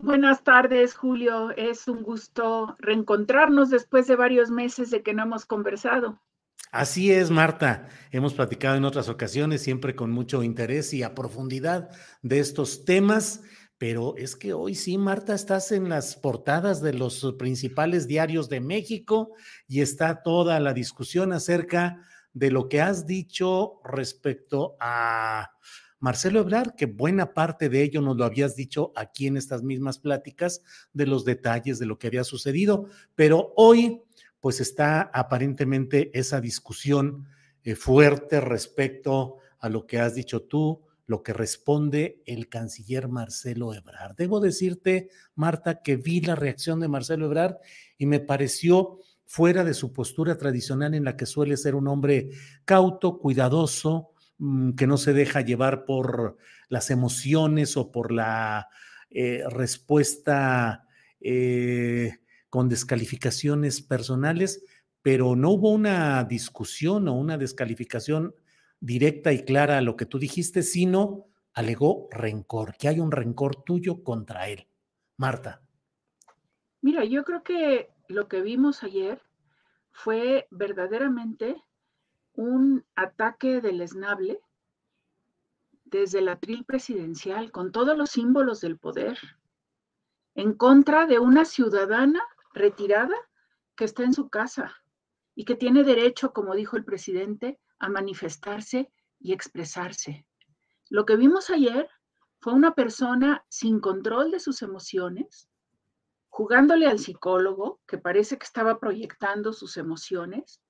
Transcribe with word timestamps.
Buenas 0.00 0.44
tardes, 0.44 0.94
Julio. 0.94 1.50
Es 1.56 1.88
un 1.88 2.02
gusto 2.02 2.76
reencontrarnos 2.78 3.70
después 3.70 4.06
de 4.06 4.16
varios 4.16 4.50
meses 4.50 4.90
de 4.90 5.02
que 5.02 5.14
no 5.14 5.22
hemos 5.22 5.46
conversado. 5.46 6.20
Así 6.70 7.12
es, 7.12 7.30
Marta. 7.30 7.88
Hemos 8.10 8.34
platicado 8.34 8.76
en 8.76 8.84
otras 8.84 9.08
ocasiones, 9.08 9.62
siempre 9.62 9.94
con 9.94 10.10
mucho 10.10 10.42
interés 10.42 10.92
y 10.92 11.02
a 11.02 11.14
profundidad 11.14 11.90
de 12.22 12.40
estos 12.40 12.84
temas, 12.84 13.42
pero 13.78 14.16
es 14.16 14.36
que 14.36 14.52
hoy 14.52 14.74
sí, 14.74 14.98
Marta, 14.98 15.34
estás 15.34 15.72
en 15.72 15.88
las 15.88 16.16
portadas 16.16 16.82
de 16.82 16.92
los 16.92 17.34
principales 17.38 18.06
diarios 18.06 18.48
de 18.48 18.60
México 18.60 19.34
y 19.68 19.80
está 19.80 20.22
toda 20.22 20.60
la 20.60 20.72
discusión 20.72 21.32
acerca 21.32 22.02
de 22.32 22.50
lo 22.50 22.68
que 22.68 22.80
has 22.82 23.06
dicho 23.06 23.80
respecto 23.84 24.76
a 24.80 25.50
Marcelo 26.06 26.38
Ebrard, 26.38 26.76
que 26.76 26.86
buena 26.86 27.34
parte 27.34 27.68
de 27.68 27.82
ello 27.82 28.00
nos 28.00 28.16
lo 28.16 28.24
habías 28.24 28.54
dicho 28.54 28.92
aquí 28.94 29.26
en 29.26 29.36
estas 29.36 29.64
mismas 29.64 29.98
pláticas 29.98 30.62
de 30.92 31.04
los 31.04 31.24
detalles 31.24 31.80
de 31.80 31.86
lo 31.86 31.98
que 31.98 32.06
había 32.06 32.22
sucedido, 32.22 32.86
pero 33.16 33.52
hoy 33.56 34.02
pues 34.38 34.60
está 34.60 35.10
aparentemente 35.12 36.16
esa 36.16 36.40
discusión 36.40 37.26
eh, 37.64 37.74
fuerte 37.74 38.40
respecto 38.40 39.38
a 39.58 39.68
lo 39.68 39.84
que 39.88 39.98
has 39.98 40.14
dicho 40.14 40.42
tú, 40.42 40.84
lo 41.08 41.24
que 41.24 41.32
responde 41.32 42.22
el 42.24 42.48
canciller 42.48 43.08
Marcelo 43.08 43.74
Ebrard. 43.74 44.14
Debo 44.14 44.38
decirte, 44.38 45.08
Marta, 45.34 45.82
que 45.82 45.96
vi 45.96 46.20
la 46.20 46.36
reacción 46.36 46.78
de 46.78 46.86
Marcelo 46.86 47.26
Ebrard 47.26 47.56
y 47.98 48.06
me 48.06 48.20
pareció 48.20 49.00
fuera 49.24 49.64
de 49.64 49.74
su 49.74 49.92
postura 49.92 50.38
tradicional 50.38 50.94
en 50.94 51.02
la 51.02 51.16
que 51.16 51.26
suele 51.26 51.56
ser 51.56 51.74
un 51.74 51.88
hombre 51.88 52.30
cauto, 52.64 53.18
cuidadoso, 53.18 54.12
que 54.76 54.86
no 54.86 54.96
se 54.96 55.12
deja 55.12 55.40
llevar 55.40 55.84
por 55.84 56.36
las 56.68 56.90
emociones 56.90 57.76
o 57.76 57.90
por 57.90 58.12
la 58.12 58.68
eh, 59.10 59.42
respuesta 59.48 60.86
eh, 61.20 62.18
con 62.50 62.68
descalificaciones 62.68 63.80
personales, 63.80 64.64
pero 65.02 65.36
no 65.36 65.50
hubo 65.50 65.70
una 65.70 66.24
discusión 66.24 67.08
o 67.08 67.14
una 67.14 67.38
descalificación 67.38 68.34
directa 68.80 69.32
y 69.32 69.44
clara 69.44 69.78
a 69.78 69.82
lo 69.82 69.96
que 69.96 70.06
tú 70.06 70.18
dijiste, 70.18 70.62
sino 70.62 71.26
alegó 71.54 72.08
rencor, 72.10 72.76
que 72.76 72.88
hay 72.88 73.00
un 73.00 73.10
rencor 73.10 73.62
tuyo 73.64 74.02
contra 74.02 74.48
él. 74.48 74.68
Marta. 75.16 75.62
Mira, 76.82 77.04
yo 77.04 77.24
creo 77.24 77.42
que 77.42 77.88
lo 78.08 78.28
que 78.28 78.42
vimos 78.42 78.82
ayer 78.82 79.20
fue 79.90 80.46
verdaderamente 80.50 81.56
un 82.36 82.84
ataque 82.94 83.60
del 83.60 83.80
esnable 83.80 84.40
desde 85.84 86.20
la 86.20 86.38
tril 86.38 86.64
presidencial, 86.64 87.50
con 87.50 87.72
todos 87.72 87.96
los 87.96 88.10
símbolos 88.10 88.60
del 88.60 88.78
poder, 88.78 89.18
en 90.34 90.52
contra 90.52 91.06
de 91.06 91.18
una 91.18 91.44
ciudadana 91.44 92.22
retirada 92.52 93.16
que 93.74 93.84
está 93.84 94.02
en 94.02 94.12
su 94.12 94.28
casa 94.28 94.74
y 95.34 95.44
que 95.44 95.54
tiene 95.54 95.84
derecho, 95.84 96.32
como 96.32 96.54
dijo 96.54 96.76
el 96.76 96.84
presidente, 96.84 97.58
a 97.78 97.88
manifestarse 97.88 98.90
y 99.18 99.32
expresarse. 99.32 100.26
Lo 100.88 101.06
que 101.06 101.16
vimos 101.16 101.50
ayer 101.50 101.88
fue 102.40 102.52
una 102.52 102.74
persona 102.74 103.44
sin 103.48 103.80
control 103.80 104.30
de 104.30 104.40
sus 104.40 104.62
emociones, 104.62 105.48
jugándole 106.28 106.86
al 106.86 106.98
psicólogo, 106.98 107.80
que 107.86 107.96
parece 107.96 108.38
que 108.38 108.44
estaba 108.44 108.78
proyectando 108.78 109.52
sus 109.52 109.76
emociones, 109.76 110.60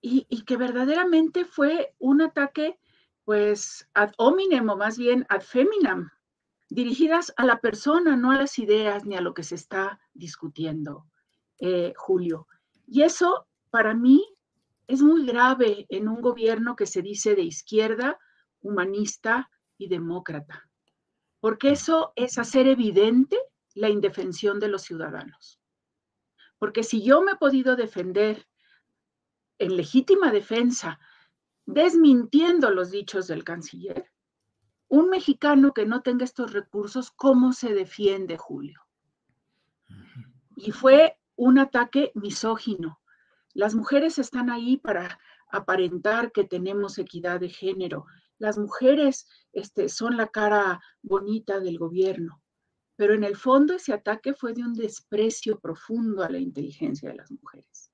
y, 0.00 0.44
que 0.44 0.56
verdaderamente 0.56 1.44
fue 1.44 1.94
un 1.98 2.22
ataque, 2.22 2.78
pues, 3.24 3.88
ad 3.94 4.12
hominem 4.16 4.68
o 4.70 4.76
más 4.76 4.96
bien 4.96 5.26
ad 5.28 5.42
feminam, 5.42 6.10
dirigidas 6.68 7.32
a 7.36 7.44
la 7.44 7.60
persona, 7.60 8.16
no 8.16 8.30
a 8.30 8.36
las 8.36 8.58
ideas 8.58 9.04
ni 9.04 9.16
a 9.16 9.20
lo 9.20 9.34
que 9.34 9.42
se 9.42 9.56
está 9.56 10.00
discutiendo, 10.14 11.06
eh, 11.58 11.92
Julio. 11.96 12.46
Y 12.86 13.02
eso 13.02 13.46
para 13.70 13.94
mí 13.94 14.24
es 14.86 15.02
muy 15.02 15.26
grave 15.26 15.86
en 15.88 16.08
un 16.08 16.20
gobierno 16.20 16.76
que 16.76 16.86
se 16.86 17.02
dice 17.02 17.34
de 17.34 17.42
izquierda, 17.42 18.18
humanista 18.62 19.50
y 19.78 19.88
demócrata, 19.88 20.68
porque 21.40 21.70
eso 21.70 22.12
es 22.16 22.38
hacer 22.38 22.66
evidente 22.66 23.38
la 23.74 23.88
indefensión 23.88 24.60
de 24.60 24.68
los 24.68 24.82
ciudadanos. 24.82 25.60
Porque 26.58 26.82
si 26.82 27.02
yo 27.02 27.22
me 27.22 27.32
he 27.32 27.36
podido 27.36 27.76
defender 27.76 28.46
en 29.60 29.76
legítima 29.76 30.32
defensa, 30.32 30.98
desmintiendo 31.66 32.70
los 32.70 32.90
dichos 32.90 33.28
del 33.28 33.44
canciller, 33.44 34.10
un 34.88 35.10
mexicano 35.10 35.72
que 35.72 35.86
no 35.86 36.02
tenga 36.02 36.24
estos 36.24 36.52
recursos, 36.52 37.12
¿cómo 37.12 37.52
se 37.52 37.74
defiende, 37.74 38.38
Julio? 38.38 38.80
Y 40.56 40.72
fue 40.72 41.18
un 41.36 41.58
ataque 41.58 42.10
misógino. 42.14 43.00
Las 43.52 43.74
mujeres 43.74 44.18
están 44.18 44.50
ahí 44.50 44.78
para 44.78 45.20
aparentar 45.52 46.32
que 46.32 46.44
tenemos 46.44 46.98
equidad 46.98 47.38
de 47.38 47.50
género. 47.50 48.06
Las 48.38 48.56
mujeres 48.56 49.28
este, 49.52 49.90
son 49.90 50.16
la 50.16 50.28
cara 50.28 50.80
bonita 51.02 51.60
del 51.60 51.78
gobierno, 51.78 52.42
pero 52.96 53.14
en 53.14 53.24
el 53.24 53.36
fondo 53.36 53.74
ese 53.74 53.92
ataque 53.92 54.32
fue 54.32 54.54
de 54.54 54.62
un 54.62 54.74
desprecio 54.74 55.60
profundo 55.60 56.24
a 56.24 56.30
la 56.30 56.38
inteligencia 56.38 57.10
de 57.10 57.16
las 57.16 57.30
mujeres. 57.30 57.89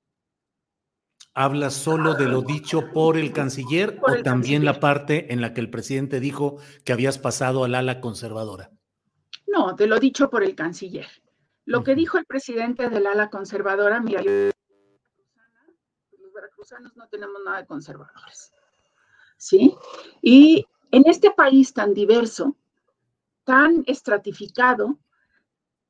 ¿Hablas 1.38 1.74
solo 1.74 2.14
de 2.14 2.24
lo 2.24 2.40
dicho 2.40 2.90
por 2.94 3.18
el 3.18 3.30
canciller 3.30 4.00
o 4.00 4.22
también 4.22 4.64
la 4.64 4.80
parte 4.80 5.34
en 5.34 5.42
la 5.42 5.52
que 5.52 5.60
el 5.60 5.68
presidente 5.68 6.18
dijo 6.18 6.56
que 6.82 6.94
habías 6.94 7.18
pasado 7.18 7.62
al 7.62 7.74
ala 7.74 8.00
conservadora? 8.00 8.70
No, 9.46 9.74
de 9.74 9.86
lo 9.86 9.98
dicho 9.98 10.30
por 10.30 10.42
el 10.42 10.54
canciller. 10.54 11.06
Lo 11.66 11.84
que 11.84 11.94
dijo 11.94 12.16
el 12.16 12.24
presidente 12.24 12.88
del 12.88 13.06
ala 13.06 13.28
conservadora, 13.28 14.00
mira, 14.00 14.22
yo, 14.22 14.30
los 14.30 16.32
veracruzanos 16.32 16.96
no 16.96 17.06
tenemos 17.08 17.36
nada 17.44 17.58
de 17.58 17.66
conservadores. 17.66 18.54
¿Sí? 19.36 19.74
Y 20.22 20.64
en 20.90 21.06
este 21.06 21.32
país 21.32 21.74
tan 21.74 21.92
diverso, 21.92 22.56
tan 23.44 23.84
estratificado, 23.86 24.98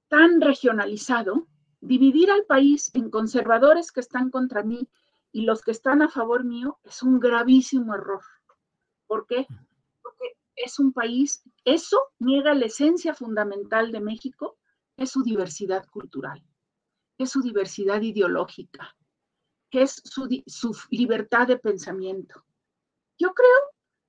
tan 0.08 0.40
regionalizado, 0.40 1.46
dividir 1.80 2.32
al 2.32 2.46
país 2.46 2.90
en 2.94 3.10
conservadores 3.10 3.92
que 3.92 4.00
están 4.00 4.30
contra 4.30 4.64
mí 4.64 4.88
y 5.36 5.42
los 5.42 5.60
que 5.60 5.70
están 5.70 6.00
a 6.00 6.08
favor 6.08 6.44
mío 6.44 6.78
es 6.82 7.02
un 7.02 7.20
gravísimo 7.20 7.94
error. 7.94 8.22
¿Por 9.06 9.26
qué? 9.26 9.46
Porque 10.02 10.32
es 10.54 10.78
un 10.78 10.94
país, 10.94 11.42
eso 11.66 11.98
niega 12.18 12.54
la 12.54 12.64
esencia 12.64 13.12
fundamental 13.12 13.92
de 13.92 14.00
México, 14.00 14.56
es 14.96 15.10
su 15.10 15.22
diversidad 15.22 15.86
cultural, 15.88 16.42
es 17.18 17.28
su 17.28 17.42
diversidad 17.42 18.00
ideológica, 18.00 18.96
que 19.70 19.82
es 19.82 20.00
su, 20.06 20.26
su 20.46 20.74
libertad 20.88 21.46
de 21.48 21.58
pensamiento. 21.58 22.42
Yo 23.18 23.34
creo 23.34 23.60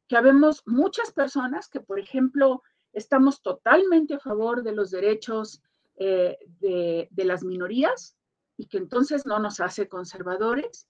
que 0.07 0.15
habemos 0.15 0.63
muchas 0.65 1.11
personas 1.11 1.67
que, 1.67 1.81
por 1.81 1.99
ejemplo, 1.99 2.63
estamos 2.93 3.41
totalmente 3.41 4.13
a 4.13 4.19
favor 4.19 4.63
de 4.63 4.71
los 4.71 4.91
derechos 4.91 5.61
eh, 5.97 6.37
de, 6.61 7.09
de 7.11 7.25
las 7.25 7.43
minorías 7.43 8.15
y 8.55 8.67
que 8.67 8.77
entonces 8.77 9.25
no 9.25 9.39
nos 9.39 9.59
hace 9.59 9.89
conservadores, 9.89 10.87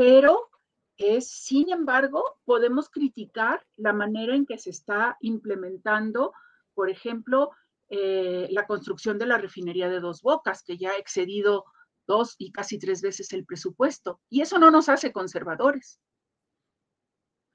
pero 0.00 0.48
es, 0.96 1.28
sin 1.28 1.70
embargo, 1.70 2.24
podemos 2.46 2.88
criticar 2.88 3.66
la 3.76 3.92
manera 3.92 4.34
en 4.34 4.46
que 4.46 4.56
se 4.56 4.70
está 4.70 5.18
implementando, 5.20 6.32
por 6.72 6.88
ejemplo, 6.88 7.50
eh, 7.90 8.48
la 8.50 8.66
construcción 8.66 9.18
de 9.18 9.26
la 9.26 9.36
refinería 9.36 9.90
de 9.90 10.00
dos 10.00 10.22
bocas, 10.22 10.62
que 10.62 10.78
ya 10.78 10.92
ha 10.92 10.96
excedido 10.96 11.66
dos 12.06 12.34
y 12.38 12.50
casi 12.50 12.78
tres 12.78 13.02
veces 13.02 13.30
el 13.34 13.44
presupuesto. 13.44 14.22
Y 14.30 14.40
eso 14.40 14.58
no 14.58 14.70
nos 14.70 14.88
hace 14.88 15.12
conservadores. 15.12 16.00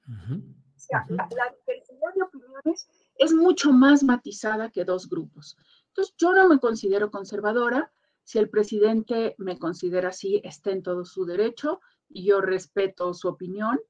o 0.06 0.78
sea, 0.78 1.04
la, 1.08 1.26
diversidad 1.26 2.14
de 2.14 2.22
opiniones 2.22 2.86
es 3.16 3.34
mucho 3.34 3.72
más 3.72 4.04
matizada 4.04 4.70
que 4.70 4.84
dos 4.84 5.08
grupos. 5.08 5.56
Entonces, 5.88 6.14
yo 6.16 6.32
no 6.32 6.46
me 6.46 6.60
considero 6.60 7.10
conservadora. 7.10 7.92
Si 8.22 8.38
el 8.38 8.48
presidente 8.50 9.34
me 9.36 9.58
considera 9.58 10.10
así, 10.10 10.40
está 10.44 10.70
en 10.70 10.84
todo 10.84 11.04
su 11.04 11.24
derecho 11.24 11.80
y 12.08 12.24
yo 12.24 12.40
respeto 12.40 13.14
su 13.14 13.28
opinión. 13.28 13.80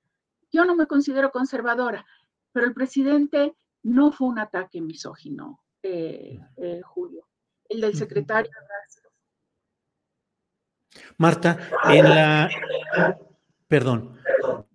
Yo 0.52 0.64
no 0.64 0.74
me 0.74 0.86
considero 0.86 1.30
conservadora, 1.30 2.06
pero 2.52 2.66
el 2.66 2.74
presidente 2.74 3.54
no 3.82 4.12
fue 4.12 4.28
un 4.28 4.38
ataque 4.38 4.80
misógino. 4.80 5.62
Eh, 5.82 6.38
eh, 6.56 6.80
Julio, 6.82 7.28
el 7.68 7.80
del 7.80 7.94
secretario. 7.94 8.50
Marta, 11.18 11.58
en 11.84 12.04
la, 12.04 12.48
perdón, 13.68 14.18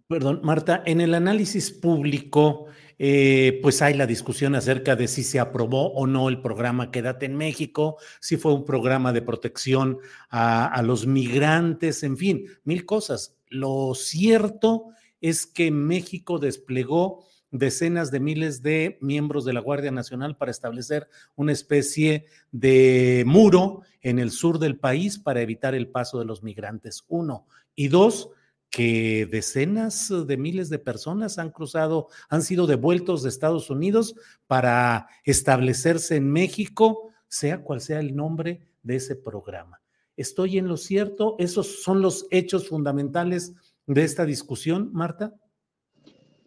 perdón, 0.07 0.41
Marta, 0.43 0.83
en 0.85 1.01
el 1.01 1.13
análisis 1.13 1.71
público, 1.71 2.67
eh, 3.03 3.57
pues 3.63 3.81
hay 3.81 3.95
la 3.95 4.05
discusión 4.05 4.53
acerca 4.53 4.95
de 4.95 5.07
si 5.07 5.23
se 5.23 5.39
aprobó 5.39 5.91
o 5.93 6.05
no 6.05 6.29
el 6.29 6.39
programa 6.39 6.91
Quédate 6.91 7.25
en 7.25 7.35
México, 7.35 7.97
si 8.19 8.37
fue 8.37 8.53
un 8.53 8.63
programa 8.63 9.11
de 9.11 9.23
protección 9.23 9.97
a, 10.29 10.67
a 10.67 10.83
los 10.83 11.07
migrantes, 11.07 12.03
en 12.03 12.15
fin, 12.15 12.45
mil 12.63 12.85
cosas. 12.85 13.35
Lo 13.47 13.95
cierto 13.95 14.89
es 15.19 15.47
que 15.47 15.71
México 15.71 16.37
desplegó 16.37 17.25
decenas 17.49 18.11
de 18.11 18.19
miles 18.19 18.61
de 18.61 18.99
miembros 19.01 19.45
de 19.45 19.53
la 19.53 19.61
Guardia 19.61 19.89
Nacional 19.89 20.37
para 20.37 20.51
establecer 20.51 21.07
una 21.35 21.53
especie 21.53 22.25
de 22.51 23.23
muro 23.25 23.81
en 24.01 24.19
el 24.19 24.29
sur 24.29 24.59
del 24.59 24.77
país 24.77 25.17
para 25.17 25.41
evitar 25.41 25.73
el 25.73 25.87
paso 25.87 26.19
de 26.19 26.25
los 26.25 26.43
migrantes. 26.43 27.03
Uno. 27.07 27.47
Y 27.73 27.87
dos, 27.87 28.29
que 28.71 29.27
decenas 29.29 30.11
de 30.25 30.37
miles 30.37 30.69
de 30.69 30.79
personas 30.79 31.37
han 31.37 31.51
cruzado, 31.51 32.07
han 32.29 32.41
sido 32.41 32.67
devueltos 32.67 33.21
de 33.21 33.29
Estados 33.29 33.69
Unidos 33.69 34.15
para 34.47 35.09
establecerse 35.25 36.15
en 36.15 36.31
México, 36.31 37.11
sea 37.27 37.61
cual 37.61 37.81
sea 37.81 37.99
el 37.99 38.15
nombre 38.15 38.65
de 38.81 38.95
ese 38.95 39.17
programa. 39.17 39.81
¿Estoy 40.15 40.57
en 40.57 40.69
lo 40.69 40.77
cierto? 40.77 41.35
¿Esos 41.37 41.83
son 41.83 42.01
los 42.01 42.25
hechos 42.31 42.69
fundamentales 42.69 43.53
de 43.87 44.03
esta 44.03 44.25
discusión, 44.25 44.89
Marta? 44.93 45.33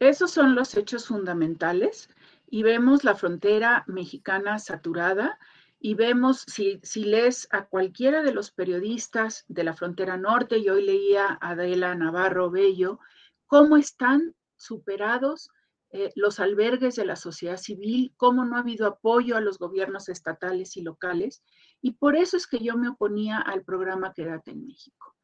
Esos 0.00 0.30
son 0.30 0.54
los 0.54 0.76
hechos 0.76 1.06
fundamentales 1.06 2.08
y 2.48 2.62
vemos 2.62 3.04
la 3.04 3.14
frontera 3.14 3.84
mexicana 3.86 4.58
saturada 4.58 5.38
y 5.86 5.92
vemos, 5.92 6.46
si, 6.46 6.80
si 6.82 7.04
lees 7.04 7.46
a 7.50 7.66
cualquiera 7.66 8.22
de 8.22 8.32
los 8.32 8.50
periodistas 8.50 9.44
de 9.48 9.64
la 9.64 9.74
frontera 9.74 10.16
norte, 10.16 10.56
y 10.56 10.70
hoy 10.70 10.82
leía 10.82 11.38
a 11.42 11.50
Adela 11.50 11.94
Navarro 11.94 12.50
Bello, 12.50 13.00
cómo 13.44 13.76
están 13.76 14.34
superados 14.56 15.50
eh, 15.90 16.10
los 16.14 16.40
albergues 16.40 16.96
de 16.96 17.04
la 17.04 17.16
sociedad 17.16 17.58
civil, 17.58 18.14
cómo 18.16 18.46
no 18.46 18.56
ha 18.56 18.60
habido 18.60 18.86
apoyo 18.86 19.36
a 19.36 19.42
los 19.42 19.58
gobiernos 19.58 20.08
estatales 20.08 20.78
y 20.78 20.80
locales. 20.80 21.44
Y 21.82 21.90
por 21.90 22.16
eso 22.16 22.38
es 22.38 22.46
que 22.46 22.60
yo 22.60 22.78
me 22.78 22.88
oponía 22.88 23.36
al 23.36 23.62
programa 23.62 24.14
Quédate 24.14 24.52
en 24.52 24.64
México. 24.64 25.14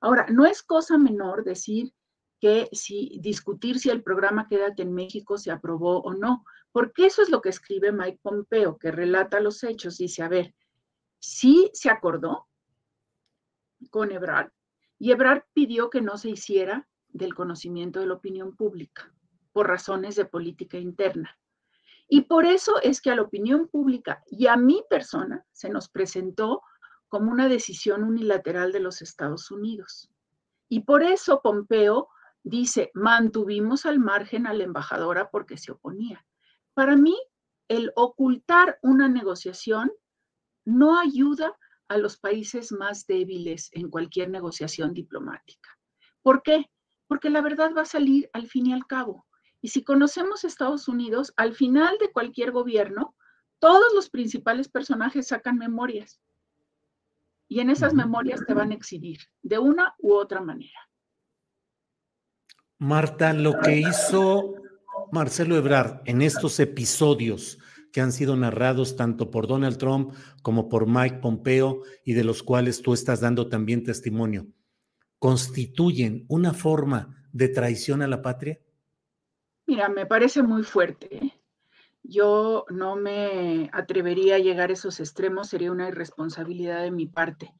Ahora, 0.00 0.26
no 0.30 0.46
es 0.46 0.64
cosa 0.64 0.98
menor 0.98 1.44
decir 1.44 1.92
que 2.40 2.68
si 2.72 3.18
discutir 3.20 3.78
si 3.78 3.90
el 3.90 4.02
programa 4.02 4.48
Quédate 4.48 4.82
en 4.82 4.94
México 4.94 5.38
se 5.38 5.50
aprobó 5.50 6.00
o 6.00 6.14
no, 6.14 6.44
porque 6.72 7.06
eso 7.06 7.22
es 7.22 7.30
lo 7.30 7.40
que 7.40 7.48
escribe 7.48 7.92
Mike 7.92 8.20
Pompeo, 8.22 8.78
que 8.78 8.90
relata 8.92 9.40
los 9.40 9.64
hechos. 9.64 9.98
Dice, 9.98 10.22
a 10.22 10.28
ver, 10.28 10.54
sí 11.18 11.70
se 11.72 11.90
acordó 11.90 12.46
con 13.90 14.12
Ebrard 14.12 14.50
y 14.98 15.12
Ebrard 15.12 15.42
pidió 15.52 15.90
que 15.90 16.00
no 16.00 16.18
se 16.18 16.30
hiciera 16.30 16.88
del 17.08 17.34
conocimiento 17.34 18.00
de 18.00 18.06
la 18.06 18.14
opinión 18.14 18.56
pública 18.56 19.12
por 19.52 19.68
razones 19.68 20.16
de 20.16 20.24
política 20.24 20.78
interna. 20.78 21.38
Y 22.08 22.22
por 22.22 22.46
eso 22.46 22.80
es 22.82 23.00
que 23.00 23.10
a 23.10 23.16
la 23.16 23.22
opinión 23.22 23.68
pública 23.68 24.22
y 24.26 24.46
a 24.46 24.56
mi 24.56 24.82
persona 24.88 25.44
se 25.52 25.68
nos 25.68 25.88
presentó 25.88 26.62
como 27.08 27.30
una 27.30 27.48
decisión 27.48 28.02
unilateral 28.02 28.72
de 28.72 28.80
los 28.80 29.02
Estados 29.02 29.50
Unidos. 29.50 30.10
Y 30.68 30.80
por 30.80 31.02
eso 31.02 31.40
Pompeo 31.42 32.08
dice, 32.48 32.90
mantuvimos 32.94 33.86
al 33.86 33.98
margen 33.98 34.46
a 34.46 34.54
la 34.54 34.64
embajadora 34.64 35.30
porque 35.30 35.58
se 35.58 35.72
oponía. 35.72 36.24
Para 36.74 36.96
mí, 36.96 37.16
el 37.68 37.92
ocultar 37.94 38.78
una 38.82 39.08
negociación 39.08 39.92
no 40.64 40.98
ayuda 40.98 41.56
a 41.88 41.98
los 41.98 42.18
países 42.18 42.72
más 42.72 43.06
débiles 43.06 43.70
en 43.72 43.90
cualquier 43.90 44.30
negociación 44.30 44.94
diplomática. 44.94 45.78
¿Por 46.22 46.42
qué? 46.42 46.70
Porque 47.06 47.30
la 47.30 47.40
verdad 47.40 47.72
va 47.76 47.82
a 47.82 47.86
salir 47.86 48.28
al 48.32 48.46
fin 48.46 48.66
y 48.66 48.72
al 48.72 48.86
cabo. 48.86 49.26
Y 49.60 49.68
si 49.68 49.82
conocemos 49.82 50.44
Estados 50.44 50.88
Unidos, 50.88 51.32
al 51.36 51.54
final 51.54 51.96
de 52.00 52.12
cualquier 52.12 52.52
gobierno, 52.52 53.14
todos 53.58 53.92
los 53.94 54.08
principales 54.08 54.68
personajes 54.68 55.28
sacan 55.28 55.58
memorias. 55.58 56.20
Y 57.48 57.60
en 57.60 57.70
esas 57.70 57.94
memorias 57.94 58.44
te 58.46 58.54
van 58.54 58.70
a 58.70 58.74
exhibir 58.74 59.20
de 59.42 59.58
una 59.58 59.94
u 59.98 60.14
otra 60.14 60.40
manera. 60.40 60.87
Marta, 62.80 63.32
lo 63.32 63.58
que 63.58 63.76
hizo 63.76 64.54
Marcelo 65.10 65.56
Ebrard 65.56 66.00
en 66.04 66.22
estos 66.22 66.60
episodios 66.60 67.58
que 67.92 68.00
han 68.00 68.12
sido 68.12 68.36
narrados 68.36 68.94
tanto 68.94 69.32
por 69.32 69.48
Donald 69.48 69.78
Trump 69.78 70.14
como 70.42 70.68
por 70.68 70.86
Mike 70.86 71.16
Pompeo 71.16 71.82
y 72.04 72.12
de 72.12 72.22
los 72.22 72.44
cuales 72.44 72.80
tú 72.80 72.92
estás 72.92 73.20
dando 73.20 73.48
también 73.48 73.82
testimonio, 73.82 74.46
¿constituyen 75.18 76.24
una 76.28 76.52
forma 76.52 77.28
de 77.32 77.48
traición 77.48 78.00
a 78.02 78.06
la 78.06 78.22
patria? 78.22 78.60
Mira, 79.66 79.88
me 79.88 80.06
parece 80.06 80.44
muy 80.44 80.62
fuerte. 80.62 81.16
¿eh? 81.16 81.32
Yo 82.04 82.64
no 82.70 82.94
me 82.94 83.70
atrevería 83.72 84.36
a 84.36 84.38
llegar 84.38 84.70
a 84.70 84.74
esos 84.74 85.00
extremos, 85.00 85.48
sería 85.48 85.72
una 85.72 85.88
irresponsabilidad 85.88 86.82
de 86.82 86.92
mi 86.92 87.06
parte. 87.06 87.52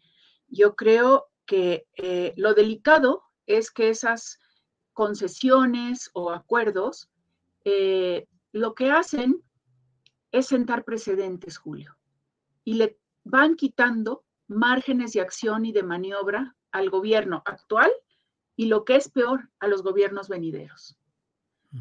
Yo 0.47 0.77
creo 0.77 1.27
que 1.45 1.89
eh, 1.97 2.35
lo 2.37 2.55
delicado 2.55 3.25
es 3.47 3.73
que 3.73 3.89
esas 3.89 4.39
concesiones 4.99 6.11
o 6.13 6.33
acuerdos, 6.33 7.09
eh, 7.65 8.27
lo 8.51 8.75
que 8.75 8.91
hacen 8.91 9.41
es 10.33 10.47
sentar 10.47 10.85
precedentes, 10.85 11.57
Julio, 11.57 11.97
y 12.65 12.75
le 12.75 12.99
van 13.23 13.55
quitando 13.55 14.25
márgenes 14.49 15.13
de 15.13 15.21
acción 15.21 15.67
y 15.67 15.71
de 15.71 15.85
maniobra 15.85 16.57
al 16.73 16.91
gobierno 16.91 17.45
actual 17.47 17.93
y 18.57 18.67
lo 18.67 18.85
que 18.85 18.97
es 18.97 19.09
peor, 19.09 19.49
a 19.61 19.69
los 19.69 19.85
gobiernos 19.85 20.29
venideros. 20.29 20.99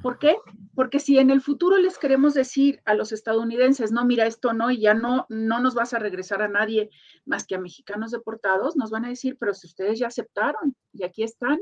¿Por 0.03 0.19
qué? 0.19 0.36
Porque 0.75 1.00
si 1.00 1.17
en 1.17 1.31
el 1.31 1.41
futuro 1.41 1.79
les 1.79 1.97
queremos 1.97 2.36
decir 2.36 2.83
a 2.86 2.93
los 2.93 3.12
estadounidenses, 3.12 3.91
no, 3.91 4.05
mira, 4.05 4.27
esto 4.27 4.53
no, 4.53 4.69
y 4.69 4.81
ya 4.81 4.93
no, 4.93 5.25
no 5.29 5.59
nos 5.59 5.74
vas 5.74 5.95
a 5.95 6.00
regresar 6.00 6.43
a 6.43 6.50
nadie 6.50 6.91
más 7.25 7.47
que 7.47 7.55
a 7.55 7.59
mexicanos 7.59 8.12
deportados, 8.12 8.75
nos 8.75 8.91
van 8.91 9.05
a 9.05 9.09
decir, 9.09 9.38
pero 9.39 9.55
si 9.55 9.65
ustedes 9.65 9.97
ya 9.97 10.05
aceptaron 10.05 10.75
y 10.93 11.03
aquí 11.03 11.24
están, 11.24 11.59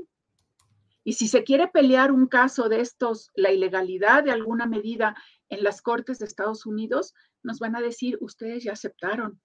y 1.06 1.14
si 1.14 1.28
se 1.28 1.44
quiere 1.44 1.68
pelear 1.68 2.12
un 2.12 2.26
caso 2.26 2.68
de 2.68 2.82
estos, 2.82 3.32
la 3.36 3.52
ilegalidad 3.52 4.24
de 4.24 4.32
alguna 4.32 4.66
medida 4.66 5.16
en 5.50 5.64
las 5.64 5.84
cortes 5.84 6.18
de 6.18 6.26
Estados 6.26 6.66
Unidos, 6.66 7.14
nos 7.44 7.60
van 7.60 7.76
a 7.76 7.82
decir, 7.82 8.18
ustedes 8.22 8.64
ya 8.64 8.74
aceptaron. 8.74 9.40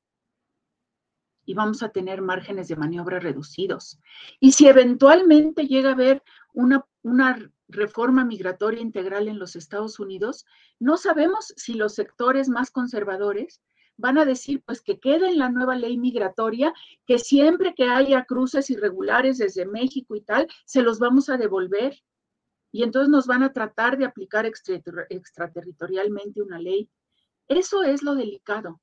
Y 1.44 1.52
vamos 1.52 1.82
a 1.82 1.90
tener 1.90 2.22
márgenes 2.22 2.68
de 2.68 2.76
maniobra 2.76 3.20
reducidos. 3.20 4.00
Y 4.40 4.52
si 4.52 4.68
eventualmente 4.68 5.66
llega 5.66 5.90
a 5.90 5.92
haber 5.92 6.22
una, 6.54 6.86
una 7.02 7.52
reforma 7.68 8.24
migratoria 8.24 8.80
integral 8.80 9.28
en 9.28 9.38
los 9.38 9.54
Estados 9.54 10.00
Unidos, 10.00 10.46
no 10.78 10.96
sabemos 10.96 11.52
si 11.58 11.74
los 11.74 11.94
sectores 11.94 12.48
más 12.48 12.70
conservadores 12.70 13.60
van 14.00 14.19
a 14.19 14.25
decir 14.25 14.62
pues 14.64 14.83
que 14.83 14.99
quede 14.99 15.28
en 15.28 15.38
la 15.38 15.49
nueva 15.49 15.76
ley 15.76 15.99
migratoria, 15.99 16.73
que 17.07 17.19
siempre 17.19 17.75
que 17.75 17.85
haya 17.85 18.25
cruces 18.25 18.71
irregulares 18.71 19.38
desde 19.38 19.66
México 19.66 20.16
y 20.16 20.23
tal, 20.23 20.49
se 20.64 20.83
los 20.83 20.99
vamos 20.99 21.28
a 21.28 21.37
devolver. 21.37 22.02
Y 22.73 22.83
entonces 22.83 23.09
nos 23.09 23.26
van 23.26 23.42
a 23.42 23.52
tratar 23.52 23.99
de 23.99 24.04
aplicar 24.04 24.47
extraterritorialmente 24.47 26.40
una 26.42 26.59
ley. 26.59 26.88
Eso 27.49 27.83
es 27.83 28.02
lo 28.02 28.14
delicado. 28.14 28.80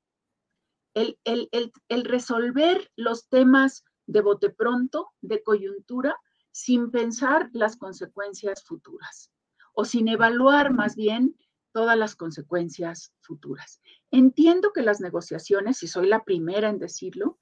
El, 0.94 1.18
el, 1.24 1.48
el 1.88 2.04
resolver 2.04 2.90
los 2.96 3.28
temas 3.28 3.84
de 4.06 4.20
bote 4.20 4.50
pronto, 4.50 5.10
de 5.20 5.42
coyuntura, 5.42 6.16
sin 6.50 6.90
pensar 6.90 7.50
las 7.52 7.76
consecuencias 7.76 8.64
futuras 8.64 9.30
o 9.74 9.84
sin 9.84 10.08
evaluar 10.08 10.72
más 10.72 10.96
bien 10.96 11.36
todas 11.78 11.96
las 11.96 12.16
consecuencias 12.16 13.12
futuras. 13.20 13.80
Entiendo 14.10 14.72
que 14.72 14.82
las 14.82 15.00
negociaciones, 15.00 15.80
y 15.84 15.86
soy 15.86 16.08
la 16.08 16.24
primera 16.24 16.68
en 16.68 16.80
decirlo, 16.80 17.38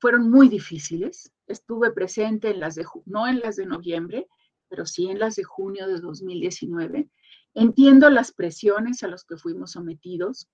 fueron 0.00 0.28
muy 0.28 0.48
difíciles. 0.48 1.32
Estuve 1.46 1.92
presente 1.92 2.50
en 2.50 2.58
las 2.58 2.74
de, 2.74 2.84
no 3.06 3.28
en 3.28 3.38
las 3.38 3.54
de 3.54 3.66
noviembre, 3.66 4.26
pero 4.68 4.86
sí 4.86 5.08
en 5.08 5.20
las 5.20 5.36
de 5.36 5.44
junio 5.44 5.86
de 5.86 6.00
2019. 6.00 7.08
Entiendo 7.54 8.10
las 8.10 8.32
presiones 8.32 9.04
a 9.04 9.06
las 9.06 9.22
que 9.22 9.36
fuimos 9.36 9.70
sometidos. 9.70 10.48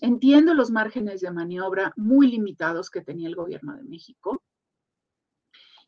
Entiendo 0.00 0.54
los 0.54 0.70
márgenes 0.70 1.20
de 1.20 1.30
maniobra 1.30 1.92
muy 1.96 2.28
limitados 2.28 2.88
que 2.88 3.02
tenía 3.02 3.28
el 3.28 3.36
gobierno 3.36 3.76
de 3.76 3.84
México 3.84 4.42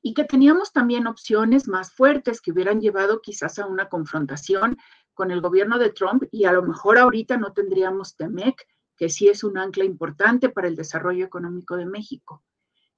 y 0.03 0.15
que 0.15 0.25
teníamos 0.25 0.73
también 0.73 1.07
opciones 1.07 1.69
más 1.69 1.93
fuertes 1.93 2.41
que 2.41 2.53
hubieran 2.53 2.81
llevado 2.81 3.21
quizás 3.21 3.59
a 3.59 3.67
una 3.67 3.89
confrontación 3.89 4.79
con 5.15 5.31
el 5.31 5.41
gobierno 5.41 5.79
de 5.79 5.91
Trump 5.91 6.25
y 6.31 6.45
a 6.45 6.53
lo 6.53 6.63
mejor 6.63 6.99
ahorita 6.99 7.37
no 7.37 7.53
tendríamos 7.53 8.17
TEMEC, 8.17 8.67
que 8.97 9.09
sí 9.09 9.29
es 9.29 9.45
un 9.45 9.59
ancla 9.59 9.85
importante 9.85 10.49
para 10.49 10.69
el 10.69 10.77
desarrollo 10.77 11.25
económico 11.25 11.77
de 11.77 11.87
México. 11.87 12.43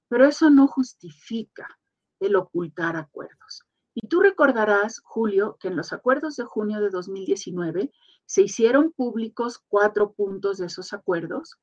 Pero 0.07 0.25
eso 0.25 0.49
no 0.49 0.67
justifica 0.67 1.67
el 2.19 2.35
ocultar 2.35 2.95
acuerdos. 2.95 3.63
Y 3.93 4.07
tú 4.07 4.21
recordarás, 4.21 5.01
Julio, 5.03 5.57
que 5.59 5.67
en 5.67 5.75
los 5.75 5.93
acuerdos 5.93 6.35
de 6.35 6.45
junio 6.45 6.81
de 6.81 6.89
2019 6.89 7.91
se 8.25 8.41
hicieron 8.41 8.91
públicos 8.91 9.61
cuatro 9.67 10.13
puntos 10.13 10.57
de 10.57 10.67
esos 10.67 10.93
acuerdos 10.93 11.59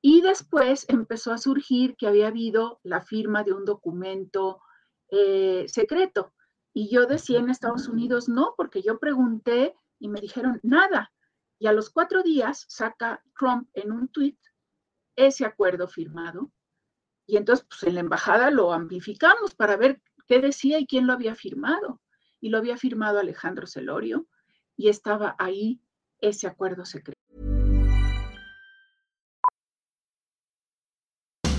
y 0.00 0.22
después 0.22 0.86
empezó 0.88 1.32
a 1.32 1.38
surgir 1.38 1.96
que 1.96 2.06
había 2.06 2.28
habido 2.28 2.80
la 2.82 3.00
firma 3.00 3.44
de 3.44 3.52
un 3.52 3.64
documento 3.64 4.60
eh, 5.10 5.64
secreto. 5.68 6.32
Y 6.72 6.90
yo 6.90 7.06
decía 7.06 7.38
en 7.38 7.50
Estados 7.50 7.88
Unidos, 7.88 8.28
no, 8.28 8.54
porque 8.56 8.82
yo 8.82 8.98
pregunté 8.98 9.74
y 9.98 10.08
me 10.08 10.20
dijeron 10.20 10.60
nada. 10.62 11.12
Y 11.58 11.66
a 11.66 11.72
los 11.72 11.90
cuatro 11.90 12.22
días 12.22 12.66
saca 12.68 13.22
Trump 13.36 13.68
en 13.74 13.92
un 13.92 14.08
tweet 14.08 14.38
ese 15.16 15.44
acuerdo 15.44 15.88
firmado. 15.88 16.52
Y 17.26 17.36
entonces, 17.36 17.66
pues 17.68 17.82
en 17.82 17.94
la 17.94 18.00
embajada 18.00 18.50
lo 18.50 18.72
amplificamos 18.72 19.54
para 19.54 19.76
ver 19.76 20.00
qué 20.26 20.40
decía 20.40 20.78
y 20.78 20.86
quién 20.86 21.06
lo 21.06 21.12
había 21.12 21.34
firmado. 21.34 22.00
Y 22.40 22.50
lo 22.50 22.58
había 22.58 22.76
firmado 22.76 23.18
Alejandro 23.18 23.66
Celorio 23.66 24.28
y 24.76 24.88
estaba 24.88 25.34
ahí 25.38 25.82
ese 26.20 26.46
acuerdo 26.46 26.84
secreto. 26.84 27.17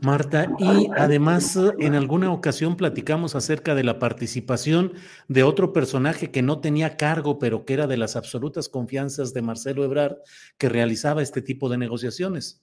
Marta, 0.00 0.48
y 0.58 0.88
además 0.96 1.58
en 1.78 1.94
alguna 1.94 2.32
ocasión 2.32 2.76
platicamos 2.76 3.34
acerca 3.34 3.74
de 3.74 3.84
la 3.84 3.98
participación 3.98 4.94
de 5.28 5.44
otro 5.44 5.72
personaje 5.72 6.30
que 6.30 6.42
no 6.42 6.60
tenía 6.60 6.96
cargo, 6.96 7.38
pero 7.38 7.64
que 7.64 7.74
era 7.74 7.86
de 7.86 7.96
las 7.96 8.16
absolutas 8.16 8.68
confianzas 8.68 9.32
de 9.32 9.42
Marcelo 9.42 9.84
Ebrard, 9.84 10.16
que 10.58 10.68
realizaba 10.68 11.22
este 11.22 11.42
tipo 11.42 11.68
de 11.68 11.78
negociaciones. 11.78 12.62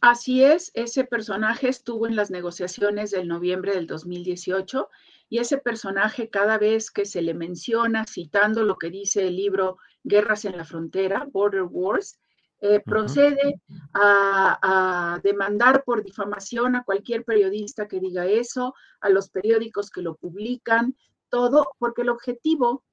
Así 0.00 0.44
es, 0.44 0.70
ese 0.74 1.04
personaje 1.04 1.68
estuvo 1.68 2.06
en 2.06 2.14
las 2.14 2.30
negociaciones 2.30 3.10
del 3.10 3.26
noviembre 3.26 3.74
del 3.74 3.86
2018 3.86 4.88
y 5.28 5.38
ese 5.38 5.58
personaje 5.58 6.30
cada 6.30 6.56
vez 6.56 6.90
que 6.90 7.04
se 7.04 7.20
le 7.20 7.34
menciona, 7.34 8.04
citando 8.06 8.62
lo 8.62 8.76
que 8.76 8.90
dice 8.90 9.26
el 9.26 9.36
libro 9.36 9.78
Guerras 10.04 10.44
en 10.44 10.56
la 10.56 10.64
Frontera, 10.64 11.26
Border 11.32 11.64
Wars, 11.64 12.20
eh, 12.60 12.80
procede 12.80 13.60
a, 13.94 15.20
demandar 15.22 15.84
por 15.84 16.02
difamación 16.02 16.74
a 16.74 16.82
cualquier 16.82 17.24
periodista 17.24 17.86
que 17.86 18.00
diga 18.00 18.26
eso, 18.26 18.74
a 19.00 19.08
los 19.10 19.30
periódicos 19.30 19.90
que 19.90 20.02
lo 20.02 20.16
publican, 20.16 20.96
todo, 21.28 21.72
porque 21.78 22.02
el 22.02 22.08
objetivo 22.08 22.84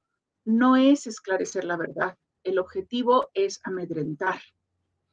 no 0.43 0.75
es 0.75 1.07
esclarecer 1.07 1.63
la 1.63 1.77
verdad, 1.77 2.17
el 2.43 2.59
objetivo 2.59 3.29
es 3.33 3.59
amedrentar. 3.63 4.39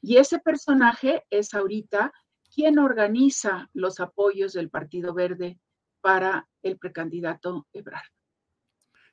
Y 0.02 0.16
ese 0.16 0.38
personaje 0.38 1.24
es 1.30 1.54
ahorita 1.54 2.12
quien 2.54 2.78
organiza 2.78 3.70
los 3.72 4.00
apoyos 4.00 4.52
del 4.52 4.68
Partido 4.68 5.14
Verde 5.14 5.58
para 6.02 6.48
el 6.62 6.76
precandidato 6.76 7.66
Ebrard. 7.72 8.10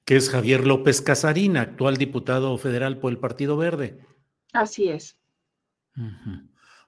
Que 0.04 0.18
es 0.18 0.30
Javier 0.30 0.66
López 0.66 1.02
Casarina, 1.02 1.62
actual 1.62 1.98
diputado 1.98 2.58
federal 2.58 3.00
por 3.00 3.12
el 3.12 3.20
Partido 3.20 3.56
Verde. 3.56 4.04
Así 4.52 4.90
es. 4.90 5.19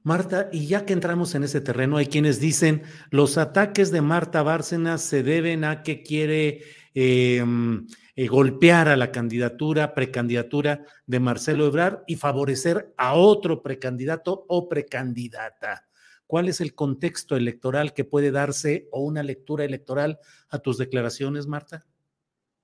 Marta, 0.04 0.50
y 0.52 0.66
ya 0.68 0.86
que 0.86 0.94
entramos 0.94 1.36
en 1.36 1.44
ese 1.44 1.62
terreno, 1.62 1.98
hay 1.98 2.08
quienes 2.08 2.40
dicen 2.40 2.84
los 3.12 3.38
ataques 3.38 3.92
de 3.92 4.02
Marta 4.02 4.42
Bárcenas 4.42 5.02
se 5.02 5.22
deben 5.22 5.64
a 5.64 5.84
que 5.84 6.02
quiere 6.02 6.64
em, 6.94 7.86
eh, 8.16 8.28
golpear 8.28 8.88
a 8.88 8.98
la 8.98 9.12
candidatura, 9.12 9.94
precandidatura 9.94 10.86
de 11.06 11.20
Marcelo 11.20 11.68
Ebrard 11.68 12.00
y 12.08 12.16
favorecer 12.16 12.94
a 12.98 13.14
otro 13.14 13.62
precandidato 13.62 14.46
o 14.48 14.68
precandidata. 14.68 15.88
¿Cuál 16.26 16.50
es 16.50 16.62
el 16.62 16.74
contexto 16.74 17.36
electoral 17.36 17.94
que 17.94 18.06
puede 18.06 18.32
darse 18.32 18.88
o 18.92 19.02
una 19.02 19.22
lectura 19.22 19.66
electoral 19.66 20.18
a 20.50 20.60
tus 20.60 20.78
declaraciones, 20.78 21.46
Marta? 21.46 21.86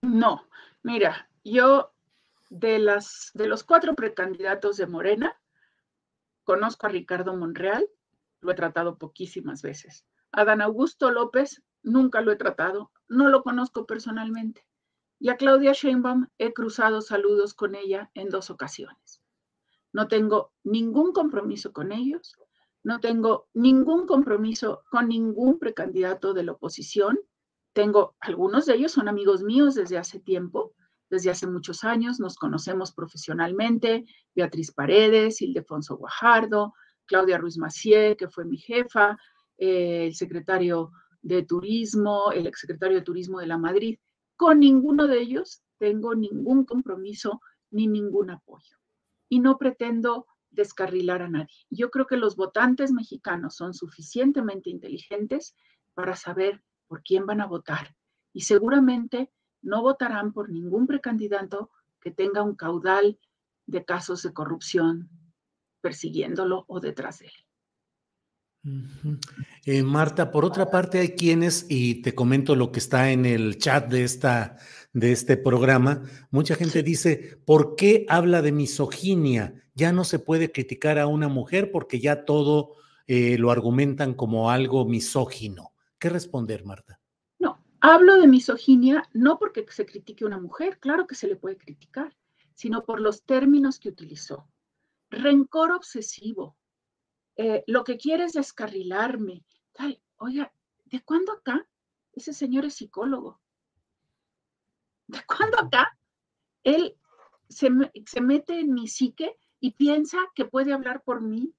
No, 0.02 0.48
mira, 0.84 1.30
yo 1.44 1.94
de 2.50 2.80
las 2.80 3.32
de 3.34 3.48
los 3.48 3.64
cuatro 3.64 3.94
precandidatos 3.94 4.78
de 4.78 4.88
Morena, 4.88 5.38
Conozco 6.48 6.86
a 6.86 6.90
Ricardo 6.90 7.36
Monreal, 7.36 7.90
lo 8.40 8.52
he 8.52 8.56
tratado 8.56 8.98
poquísimas 8.98 9.62
veces. 9.62 10.06
A 10.32 10.46
Dan 10.46 10.62
Augusto 10.62 11.12
López 11.12 11.62
nunca 11.84 12.22
lo 12.22 12.32
he 12.32 12.38
tratado, 12.38 12.90
no 13.10 13.28
lo 13.28 13.44
conozco 13.44 13.86
personalmente. 13.86 14.66
Y 15.20 15.28
a 15.28 15.36
Claudia 15.36 15.74
Sheinbaum 15.74 16.28
he 16.38 16.54
cruzado 16.54 17.02
saludos 17.02 17.54
con 17.54 17.76
ella 17.76 18.12
en 18.14 18.30
dos 18.30 18.50
ocasiones. 18.50 19.22
No 19.92 20.08
tengo 20.08 20.54
ningún 20.64 21.12
compromiso 21.12 21.74
con 21.74 21.92
ellos, 21.92 22.38
no 22.82 23.02
tengo 23.02 23.50
ningún 23.54 24.08
compromiso 24.08 24.86
con 24.90 25.10
ningún 25.10 25.60
precandidato 25.60 26.34
de 26.34 26.44
la 26.44 26.54
oposición. 26.54 27.20
Tengo, 27.74 28.16
algunos 28.22 28.68
de 28.68 28.76
ellos 28.76 28.94
son 28.94 29.10
amigos 29.10 29.44
míos 29.44 29.76
desde 29.76 29.98
hace 29.98 30.22
tiempo, 30.22 30.74
desde 31.10 31.30
hace 31.30 31.48
muchos 31.48 31.84
años, 31.84 32.20
nos 32.20 32.36
conocemos 32.36 32.92
profesionalmente, 32.92 34.06
Beatriz 34.36 34.72
Paredes, 34.72 35.42
Ildefonso 35.42 35.98
Guajardo, 35.98 36.74
Claudia 37.06 37.38
Ruiz 37.38 37.58
Macié, 37.58 38.18
que 38.18 38.28
fue 38.28 38.46
mi 38.46 38.58
jefa, 38.58 39.18
eh, 39.58 40.08
el 40.08 40.16
secretario 40.16 40.92
de 41.22 41.44
Turismo, 41.44 42.32
el 42.32 42.48
exsecretario 42.48 42.98
de 42.98 43.04
Turismo 43.04 43.40
de 43.40 43.48
la 43.48 43.58
Madrid. 43.58 43.98
Con 44.36 44.60
ninguno 44.60 45.08
de 45.08 45.20
ellos 45.20 45.64
tengo 45.78 46.16
ningún 46.16 46.66
compromiso 46.66 47.42
ni 47.72 47.88
ningún 47.88 48.30
apoyo. 48.30 48.78
Y 49.30 49.40
no 49.40 49.58
pretendo 49.58 50.28
descarrilar 50.52 51.22
a 51.22 51.30
nadie. 51.30 51.66
Yo 51.70 51.90
creo 51.90 52.08
que 52.08 52.18
los 52.18 52.36
votantes 52.36 52.92
mexicanos 52.92 53.56
son 53.56 53.74
suficientemente 53.74 54.70
inteligentes 54.70 55.56
para 55.94 56.16
saber 56.16 56.64
por 56.88 57.04
quién 57.04 57.26
van 57.26 57.42
a 57.42 57.48
votar. 57.48 57.96
Y 58.34 58.42
seguramente 58.42 59.32
no 59.68 59.82
votarán 59.82 60.32
por 60.32 60.50
ningún 60.50 60.88
precandidato 60.88 61.70
que 62.00 62.10
tenga 62.10 62.42
un 62.42 62.56
caudal 62.56 63.20
de 63.66 63.84
casos 63.84 64.24
de 64.24 64.32
corrupción 64.34 65.10
persiguiéndolo 65.82 66.64
o 66.68 66.80
detrás 66.80 67.20
de 67.20 67.26
él. 67.26 67.34
Eh, 69.66 69.84
Marta, 69.84 70.32
por 70.32 70.46
otra 70.46 70.72
parte, 70.72 71.00
hay 71.00 71.10
quienes, 71.10 71.66
y 71.70 72.02
te 72.02 72.16
comento 72.16 72.56
lo 72.56 72.72
que 72.72 72.80
está 72.80 73.12
en 73.12 73.26
el 73.26 73.58
chat 73.58 73.90
de, 73.90 74.04
esta, 74.04 74.58
de 74.94 75.12
este 75.12 75.38
programa, 75.38 76.04
mucha 76.32 76.56
gente 76.56 76.82
dice, 76.82 77.38
¿por 77.46 77.76
qué 77.76 78.06
habla 78.08 78.42
de 78.42 78.54
misoginia? 78.54 79.54
Ya 79.74 79.92
no 79.92 80.06
se 80.06 80.20
puede 80.20 80.52
criticar 80.52 80.98
a 80.98 81.08
una 81.08 81.28
mujer 81.28 81.72
porque 81.72 82.00
ya 82.00 82.26
todo 82.26 82.76
eh, 83.06 83.38
lo 83.38 83.52
argumentan 83.52 84.14
como 84.14 84.50
algo 84.50 84.86
misógino. 84.86 85.74
¿Qué 86.00 86.10
responder, 86.10 86.66
Marta? 86.66 86.97
Hablo 87.80 88.18
de 88.18 88.28
misoginia 88.28 89.08
no 89.14 89.38
porque 89.38 89.66
se 89.70 89.86
critique 89.86 90.24
a 90.24 90.28
una 90.28 90.40
mujer, 90.40 90.80
claro 90.80 91.06
que 91.06 91.16
se 91.16 91.28
le 91.28 91.36
puede 91.36 91.58
criticar, 91.58 92.16
sino 92.56 92.84
por 92.84 93.00
los 93.00 93.24
términos 93.24 93.80
que 93.80 93.90
utilizó. 93.90 94.50
Rencor 95.10 95.72
obsesivo, 95.72 96.58
eh, 97.36 97.64
lo 97.68 97.84
que 97.84 97.98
quiere 97.98 98.24
es 98.24 98.34
descarrilarme. 98.34 99.46
Tal, 99.74 100.02
oiga, 100.18 100.52
¿de 100.86 101.02
cuándo 101.04 101.34
acá? 101.34 101.68
Ese 102.14 102.34
señor 102.34 102.66
es 102.66 102.76
psicólogo. 102.76 103.40
¿De 105.06 105.20
cuándo 105.28 105.60
acá? 105.60 105.98
Él 106.64 106.98
se, 107.48 107.70
se 108.08 108.22
mete 108.22 108.60
en 108.60 108.74
mi 108.74 108.88
psique 108.88 109.38
y 109.60 109.72
piensa 109.72 110.18
que 110.34 110.46
puede 110.46 110.74
hablar 110.74 111.04
por 111.04 111.22
mí. 111.22 111.54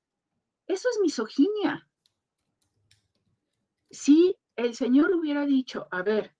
Eso 0.67 0.89
es 0.91 0.99
misoginia. 1.01 1.89
Si 3.91 4.37
el 4.59 4.75
señor 4.75 5.15
hubiera 5.15 5.47
dicho, 5.47 5.87
a 5.93 6.03
ver, 6.03 6.35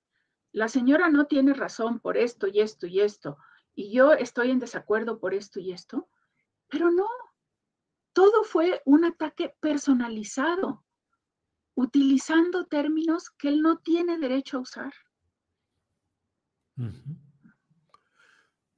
la 0.51 0.69
señora 0.69 1.09
no 1.09 1.27
tiene 1.27 1.55
razón 1.55 2.01
por 2.01 2.17
esto 2.17 2.49
y 2.49 2.61
esto 2.61 2.87
y 2.89 3.01
esto, 3.01 3.39
y 3.77 3.93
yo 3.93 4.13
estoy 4.13 4.51
en 4.51 4.59
desacuerdo 4.59 5.21
por 5.21 5.35
esto 5.35 5.61
y 5.61 5.71
esto, 5.71 6.09
pero 6.69 6.91
no, 6.91 7.07
todo 8.13 8.43
fue 8.43 8.83
un 8.85 9.05
ataque 9.05 9.55
personalizado, 9.61 10.85
utilizando 11.75 12.67
términos 12.67 13.31
que 13.31 13.49
él 13.51 13.63
no 13.63 13.79
tiene 13.79 14.19
derecho 14.19 14.57
a 14.59 14.61
usar. 14.61 14.93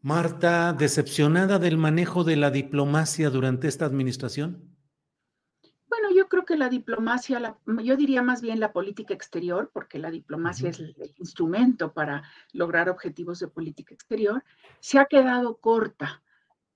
Marta, 0.03 0.75
¿decepcionada 0.75 1.59
del 1.59 1.79
manejo 1.79 2.25
de 2.25 2.37
la 2.37 2.51
diplomacia 2.51 3.31
durante 3.31 3.69
esta 3.69 3.87
administración? 3.87 4.70
Creo 6.31 6.45
que 6.45 6.57
la 6.57 6.69
diplomacia, 6.69 7.57
yo 7.83 7.97
diría 7.97 8.23
más 8.23 8.41
bien 8.41 8.61
la 8.61 8.73
política 8.73 9.13
exterior, 9.13 9.69
porque 9.75 9.99
la 9.99 10.13
diplomacia 10.13 10.71
es 10.71 10.79
el, 10.79 10.95
el, 10.97 11.13
instrumento 11.19 11.93
para 11.93 12.23
lograr 12.53 12.89
objetivos 12.89 13.41
de 13.41 13.49
política 13.49 13.95
exterior, 13.95 14.45
se 14.79 15.01
ha 15.01 15.07
quedado 15.07 15.57
corta 15.57 16.23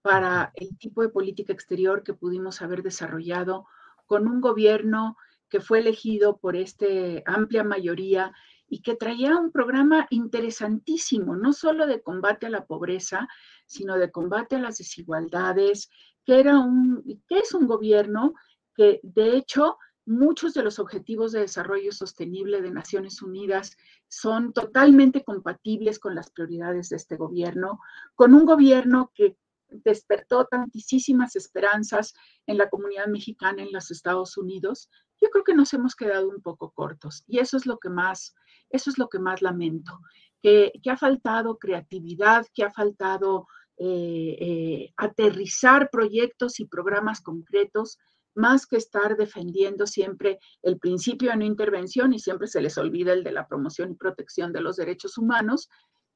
para 0.02 0.50
el 0.56 0.76
tipo 0.76 1.02
de 1.02 1.08
política 1.08 1.52
exterior 1.52 2.02
que 2.02 2.14
pudimos 2.14 2.62
haber 2.62 2.82
desarrollado 2.82 3.68
con 4.06 4.26
un 4.26 4.40
gobierno 4.40 5.16
que 5.48 5.60
fue 5.60 5.78
elegido 5.78 6.38
por 6.38 6.56
esta 6.56 6.86
amplia 7.24 7.62
mayoría 7.62 8.32
y 8.66 8.82
que 8.82 8.96
traía 8.96 9.36
un 9.36 9.52
programa 9.52 10.08
interesantísimo, 10.10 11.36
no 11.36 11.52
solo 11.52 11.86
de 11.86 12.02
combate 12.02 12.46
a 12.46 12.50
la 12.50 12.66
pobreza, 12.66 13.28
sino 13.66 13.98
de 13.98 14.10
combate 14.10 14.56
a 14.56 14.58
las 14.58 14.78
desigualdades, 14.78 15.90
que, 16.24 16.40
era 16.40 16.58
un, 16.58 17.22
que 17.28 17.38
es 17.38 17.54
un 17.54 17.68
gobierno 17.68 18.34
que 18.74 19.00
de 19.02 19.36
hecho 19.36 19.78
muchos 20.06 20.54
de 20.54 20.62
los 20.62 20.78
objetivos 20.78 21.32
de 21.32 21.40
desarrollo 21.40 21.92
sostenible 21.92 22.60
de 22.60 22.70
Naciones 22.70 23.22
Unidas 23.22 23.76
son 24.08 24.52
totalmente 24.52 25.24
compatibles 25.24 25.98
con 25.98 26.14
las 26.14 26.30
prioridades 26.30 26.90
de 26.90 26.96
este 26.96 27.16
gobierno, 27.16 27.80
con 28.14 28.34
un 28.34 28.44
gobierno 28.44 29.12
que 29.14 29.36
despertó 29.68 30.46
tantísimas 30.46 31.36
esperanzas 31.36 32.14
en 32.46 32.58
la 32.58 32.68
comunidad 32.68 33.06
mexicana 33.06 33.62
en 33.62 33.72
los 33.72 33.90
Estados 33.90 34.36
Unidos, 34.36 34.88
yo 35.20 35.30
creo 35.30 35.44
que 35.44 35.54
nos 35.54 35.72
hemos 35.72 35.96
quedado 35.96 36.28
un 36.28 36.42
poco 36.42 36.70
cortos 36.72 37.24
y 37.26 37.38
eso 37.38 37.56
es 37.56 37.66
lo 37.66 37.78
que 37.78 37.88
más, 37.88 38.34
eso 38.70 38.90
es 38.90 38.98
lo 38.98 39.08
que 39.08 39.18
más 39.18 39.42
lamento, 39.42 40.00
que, 40.42 40.72
ha 40.90 40.96
faltado 40.96 41.58
creatividad, 41.58 42.46
que 42.52 42.64
ha 42.64 42.70
faltado 42.70 43.46
eh, 43.78 44.36
eh, 44.38 44.92
aterrizar 44.96 45.88
proyectos 45.90 46.60
y 46.60 46.66
programas 46.66 47.22
concretos 47.22 47.98
más 48.34 48.66
que 48.66 48.76
estar 48.76 49.16
defendiendo 49.16 49.86
siempre 49.86 50.38
el 50.62 50.78
principio 50.78 51.30
de 51.30 51.36
no 51.36 51.44
intervención 51.44 52.12
y 52.12 52.18
siempre 52.18 52.48
se 52.48 52.60
les 52.60 52.76
olvida 52.78 53.12
el 53.12 53.24
de 53.24 53.32
la 53.32 53.46
promoción 53.46 53.92
y 53.92 53.94
protección 53.94 54.52
de 54.52 54.60
los 54.60 54.76
derechos 54.76 55.16
humanos. 55.18 55.68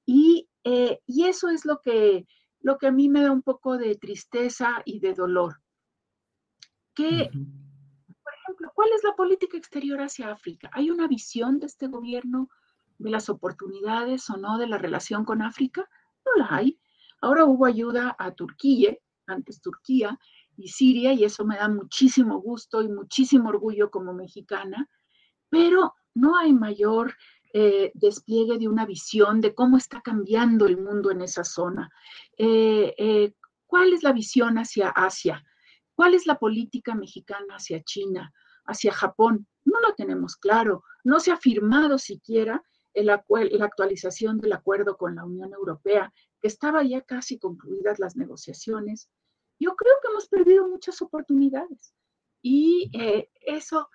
Y, 0.05 0.49
eh, 0.65 1.01
y 1.07 1.25
eso 1.25 1.49
es 1.49 1.65
lo 1.65 1.81
que, 1.81 2.27
lo 2.61 2.79
que 2.79 2.89
a 2.89 2.93
mí 2.93 3.09
me 3.09 3.23
da 3.23 3.31
un 3.31 3.43
poco 3.43 3.79
de 3.79 3.95
tristeza 3.97 4.83
y 4.85 5.01
de 5.01 5.15
dolor. 5.15 5.61
Que, 6.95 7.31
por 7.31 8.33
ejemplo, 8.35 8.73
¿cuál 8.75 8.89
es 8.97 9.05
la 9.05 9.15
política 9.15 9.57
exterior 9.57 10.01
hacia 10.01 10.33
África? 10.33 10.71
¿Hay 10.73 10.91
una 10.91 11.07
visión 11.07 11.61
de 11.61 11.67
este 11.67 11.87
gobierno 11.87 12.49
de 12.99 13.11
las 13.11 13.29
oportunidades 13.29 14.29
o 14.31 14.37
no 14.37 14.59
de 14.59 14.67
la 14.67 14.79
relación 14.79 15.25
con 15.25 15.43
África? 15.43 15.89
No 16.27 16.43
la 16.43 16.57
hay. 16.57 16.81
Ahora 17.21 17.45
hubo 17.45 17.67
ayuda 17.67 18.17
a 18.19 18.33
Turquía, 18.33 18.97
antes 19.27 19.61
Turquía 19.61 20.19
y 20.59 20.69
Siria, 20.69 21.13
y 21.13 21.25
eso 21.25 21.45
me 21.45 21.57
da 21.57 21.69
muchísimo 21.69 22.41
gusto 22.41 22.83
y 22.83 22.89
muchísimo 22.89 23.49
orgullo 23.49 23.91
como 23.91 24.13
mexicana, 24.13 24.91
pero 25.49 25.95
no 26.15 26.37
hay 26.37 26.53
mayor 26.53 27.15
eh, 27.55 27.93
despliegue 27.95 28.59
de 28.59 28.69
una 28.69 28.85
visión 28.85 29.41
de 29.41 29.55
cómo 29.55 29.77
está 29.77 30.03
cambiando 30.03 30.67
el 30.67 30.77
mundo 30.77 31.11
en 31.13 31.23
esa 31.23 31.45
zona. 31.45 31.91
Eh, 32.37 32.95
eh, 32.99 33.33
¿Cuál 33.67 33.93
es 33.93 34.03
la 34.03 34.13
visión 34.13 34.59
hacia 34.59 34.91
Asia? 34.91 35.45
¿Cuál 35.95 36.15
es 36.15 36.27
la 36.27 36.39
política 36.39 36.95
mexicana 36.95 37.55
hacia 37.55 37.83
China, 37.85 38.33
hacia 38.67 38.93
Japón? 38.93 39.47
No 39.65 39.81
lo 39.81 39.95
tenemos 39.95 40.37
claro. 40.37 40.83
No 41.05 41.21
se 41.21 41.31
ha 41.31 41.37
firmado 41.37 41.99
siquiera 41.99 42.63
la 42.95 43.23
actualización 43.61 44.39
del 44.39 44.55
acuerdo 44.55 44.97
con 44.97 45.15
la 45.15 45.25
Unión 45.25 45.53
Europea, 45.53 46.13
que 46.41 46.49
estaba 46.49 46.83
ya 46.83 47.03
casi 47.03 47.39
concluidas 47.39 47.99
las 47.99 48.17
negociaciones. 48.17 49.09
Yo 49.59 49.75
creo 49.75 49.95
que 50.03 50.09
hemos 50.11 50.29
perdido 50.29 50.69
muchas 50.69 51.01
oportunidades 51.03 51.95
y 52.43 52.91
eso 53.41 53.89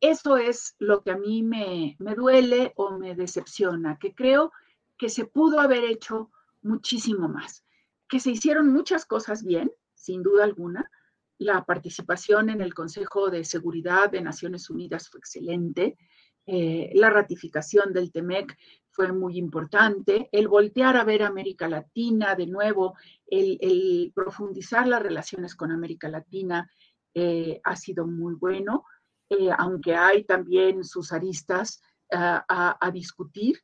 eso 0.00 0.36
es 0.36 0.74
lo 0.78 1.02
que 1.02 1.10
a 1.10 1.16
mí 1.16 1.42
me, 1.42 1.96
duele 2.14 2.72
o 2.76 2.92
me 2.92 3.14
decepciona, 3.14 3.98
que 3.98 4.14
creo 4.14 4.52
que 4.96 5.08
se 5.08 5.24
pudo 5.24 5.60
haber 5.60 5.84
hecho 5.84 6.30
muchísimo 6.62 7.28
más, 7.28 7.64
que 8.08 8.20
se 8.20 8.30
hicieron 8.30 8.72
muchas 8.72 9.06
cosas 9.06 9.42
bien, 9.42 9.72
sin 9.94 10.22
duda 10.22 10.44
alguna. 10.44 10.90
La 11.38 11.64
participación 11.64 12.50
en 12.50 12.60
el 12.60 12.74
Consejo 12.74 13.30
de 13.30 13.44
Seguridad 13.44 14.10
de 14.10 14.22
Naciones 14.22 14.70
Unidas 14.70 15.08
fue 15.08 15.18
excelente. 15.18 15.98
Eh, 16.46 16.90
la 16.94 17.10
ratificación 17.10 17.92
del 17.92 18.12
TEMEC 18.12 18.56
fue 18.96 19.12
muy 19.12 19.36
importante. 19.36 20.30
El 20.32 20.48
voltear 20.48 20.96
a 20.96 21.04
ver 21.04 21.22
América 21.22 21.68
Latina 21.68 22.34
de 22.34 22.46
nuevo, 22.46 22.96
el, 23.26 24.10
profundizar 24.14 24.88
las 24.88 25.02
relaciones 25.02 25.54
con 25.54 25.70
América 25.70 26.08
Latina 26.08 26.70
eh, 27.12 27.60
ha 27.62 27.76
sido 27.76 28.06
muy 28.06 28.34
bueno. 28.34 28.84
Eh, 29.28 29.50
aunque 29.58 29.94
hay 29.94 30.24
también 30.24 30.82
sus 30.82 31.12
aristas 31.12 31.82
a, 32.10 32.90
discutir, 32.92 33.60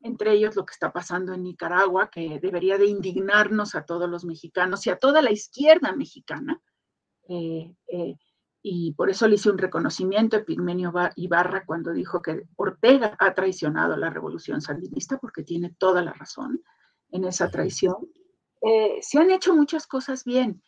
entre 0.00 0.32
ellos 0.32 0.54
lo 0.54 0.64
que 0.66 0.72
está 0.72 0.92
pasando 0.92 1.32
en 1.32 1.42
Nicaragua, 1.42 2.10
que 2.10 2.38
debería 2.38 2.78
de 2.78 2.86
indignarnos 2.86 3.74
a 3.74 3.84
todos 3.84 4.08
los 4.08 4.24
mexicanos 4.24 4.86
y 4.86 4.90
a 4.90 4.98
toda 4.98 5.22
la 5.22 5.32
izquierda 5.32 5.96
mexicana. 5.96 6.62
Eh, 7.28 7.74
eh, 7.88 8.16
y 8.66 8.94
por 8.94 9.10
eso 9.10 9.28
le 9.28 9.34
hice 9.34 9.50
un 9.50 9.58
reconocimiento 9.58 10.38
a 10.38 10.44
Pigmenio 10.44 10.90
Ibarra 11.16 11.66
cuando 11.66 11.92
dijo 11.92 12.22
que 12.22 12.48
Ortega 12.56 13.14
ha 13.18 13.34
traicionado 13.34 13.92
a 13.92 13.98
la 13.98 14.08
revolución 14.08 14.62
sandinista, 14.62 15.18
porque 15.18 15.42
tiene 15.42 15.76
toda 15.78 16.02
la 16.02 16.14
razón 16.14 16.64
en 17.10 17.24
esa 17.24 17.50
traición. 17.50 18.08
se 19.02 19.18
han 19.18 19.30
hecho 19.30 19.54
muchas 19.54 19.86
cosas 19.86 20.24
bien, 20.24 20.62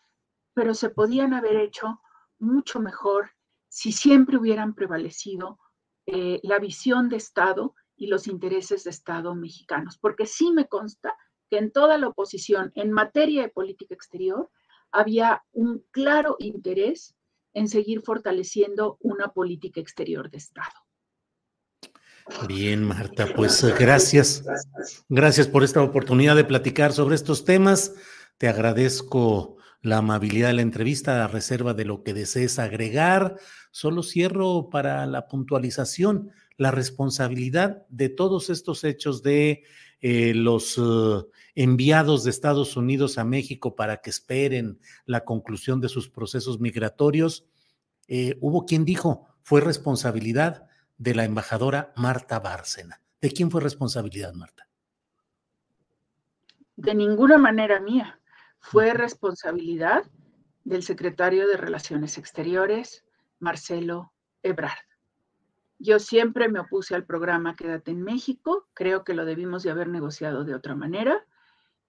pero 0.53 0.75
se 0.75 0.91
podían 0.91 1.33
haber 1.33 1.57
hecho 1.57 2.01
mucho 2.39 2.81
mejor 2.81 3.31
si 3.69 3.93
siempre 3.93 4.37
hubieran 4.37 4.75
prevalecido 4.75 5.59
eh, 6.07 6.39
la 6.43 6.59
visión 6.59 7.09
de 7.09 7.17
Estado 7.17 7.75
y 7.97 8.07
los 8.09 8.29
intereses 8.29 8.85
de 8.85 8.91
Estado 8.91 9.35
mexicanos, 9.35 9.99
porque 9.99 10.27
sí 10.27 10.53
me 10.53 10.69
consta 10.69 11.17
que 11.51 11.59
en 11.59 11.73
toda 11.73 11.99
la 11.99 12.09
oposición 12.09 12.73
en 12.75 12.93
materia 12.93 13.43
de 13.43 13.49
política 13.49 13.95
exterior 13.95 14.51
había 14.93 15.45
un 15.53 15.85
claro 15.91 16.37
interés 16.39 17.16
en 17.57 17.69
seguir 17.69 18.03
fortaleciendo 18.03 18.99
una 19.01 19.29
política 19.29 19.81
exterior 19.81 20.31
de 20.31 20.37
Estado. 20.37 20.75
Bien, 22.47 22.85
Marta, 22.85 23.29
pues 23.35 23.65
gracias. 23.79 24.45
Gracias 25.09 25.49
por 25.49 25.65
esta 25.65 25.83
oportunidad 25.83 26.37
de 26.37 26.45
platicar 26.45 26.93
sobre 26.93 27.15
estos 27.15 27.47
temas. 27.47 27.95
Te 28.37 28.49
agradezco 28.49 29.57
la 29.81 29.99
amabilidad 29.99 30.49
de 30.49 30.55
la 30.55 30.63
entrevista 30.63 31.25
a 31.25 31.29
reserva 31.29 31.73
de 31.73 31.87
lo 31.87 32.03
que 32.03 32.13
desees 32.13 32.59
agregar. 32.59 33.37
Solo 33.71 34.03
cierro 34.03 34.69
para 34.69 35.07
la 35.07 35.27
puntualización 35.27 36.33
la 36.59 36.73
responsabilidad 36.73 37.87
de 37.89 38.11
todos 38.11 38.51
estos 38.51 38.85
hechos 38.85 39.23
de 39.23 39.65
eh, 40.01 40.35
los 40.35 40.79
eh, 40.79 41.27
enviados 41.55 42.25
de 42.25 42.31
Estados 42.31 42.77
Unidos 42.77 43.19
a 43.19 43.25
México 43.25 43.75
para 43.75 44.01
que 44.03 44.11
esperen 44.11 44.79
la 45.05 45.25
conclusión 45.25 45.81
de 45.81 45.89
sus 45.89 46.09
procesos 46.09 46.61
migratorios 46.61 47.47
eh, 48.09 48.37
hubo 48.41 48.67
quien 48.67 48.85
dijo 48.85 49.29
fue 49.43 49.61
responsabilidad 49.61 50.67
de 50.99 51.15
la 51.15 51.25
embajadora 51.25 51.93
Marta 51.97 52.39
Bárcena. 52.41 53.01
¿De 53.21 53.31
quién 53.31 53.51
fue 53.51 53.61
responsabilidad, 53.61 54.33
Marta? 54.33 54.69
De 56.77 56.95
ninguna 56.95 57.39
manera 57.39 57.81
mía. 57.81 58.21
Fue 58.59 58.93
responsabilidad 58.93 60.05
del 60.65 60.83
secretario 60.83 61.47
de 61.47 61.57
Relaciones 61.57 62.19
Exteriores, 62.19 63.05
Marcelo 63.39 64.13
Ebrard. 64.43 64.79
Yo 65.79 65.99
siempre 65.99 66.49
me 66.49 66.61
opuse 66.61 66.95
al 66.95 67.05
programa 67.05 67.57
Quédate 67.57 67.91
en 67.91 68.03
México, 68.03 68.69
creo 68.75 69.05
que 69.05 69.15
lo 69.15 69.25
debimos 69.25 69.63
de 69.63 69.71
haber 69.71 69.89
negociado 69.89 70.45
de 70.45 70.55
otra 70.55 70.75
manera 70.75 71.27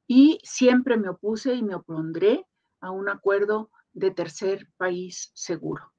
y 0.07 0.39
siempre 0.43 0.97
me 0.97 1.09
opuse 1.09 1.53
y 1.53 1.63
me 1.63 1.75
opondré 1.75 2.45
a 2.81 2.91
un 2.91 3.09
acuerdo 3.09 3.71
de 3.93 4.11
tercer 4.11 4.69
país 4.77 5.31
seguro. 5.33 5.93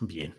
Bien. 0.00 0.34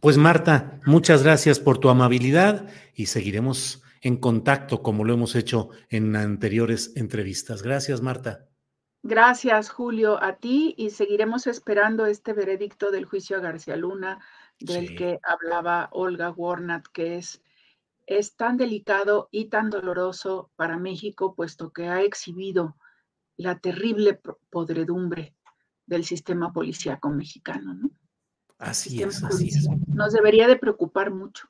Pues 0.00 0.16
Marta, 0.16 0.80
muchas 0.84 1.22
gracias 1.22 1.60
por 1.60 1.78
tu 1.78 1.88
amabilidad 1.88 2.68
y 2.94 3.06
seguiremos 3.06 3.82
en 4.00 4.16
contacto 4.16 4.82
como 4.82 5.04
lo 5.04 5.14
hemos 5.14 5.34
hecho 5.34 5.70
en 5.88 6.16
anteriores 6.16 6.92
entrevistas. 6.96 7.62
Gracias, 7.62 8.02
Marta. 8.02 8.48
Gracias, 9.02 9.70
Julio, 9.70 10.22
a 10.22 10.36
ti 10.36 10.74
y 10.76 10.90
seguiremos 10.90 11.46
esperando 11.46 12.06
este 12.06 12.32
veredicto 12.32 12.90
del 12.90 13.04
juicio 13.04 13.36
a 13.36 13.40
García 13.40 13.76
Luna 13.76 14.18
del 14.58 14.96
que 14.96 15.18
hablaba 15.22 15.88
Olga 15.92 16.30
Warnat, 16.30 16.86
que 16.92 17.16
es, 17.16 17.42
es 18.06 18.36
tan 18.36 18.56
delicado 18.56 19.28
y 19.30 19.46
tan 19.46 19.70
doloroso 19.70 20.50
para 20.56 20.78
México, 20.78 21.34
puesto 21.34 21.72
que 21.72 21.88
ha 21.88 22.02
exhibido 22.02 22.76
la 23.36 23.58
terrible 23.58 24.20
podredumbre 24.50 25.34
del 25.86 26.04
sistema 26.04 26.52
policíaco 26.52 27.10
mexicano, 27.10 27.74
¿no? 27.74 27.90
Así 28.58 29.02
es, 29.02 29.22
así 29.22 29.48
es. 29.48 29.68
Nos 29.86 30.12
debería 30.12 30.48
de 30.48 30.56
preocupar 30.56 31.10
mucho. 31.10 31.48